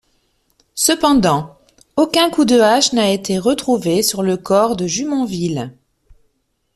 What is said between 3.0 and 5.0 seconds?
été retrouvé sur le corps de